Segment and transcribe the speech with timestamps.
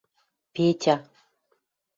[0.53, 0.95] Петя: